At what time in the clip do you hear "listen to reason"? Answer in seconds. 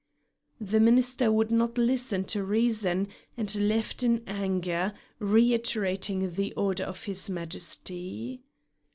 1.77-3.07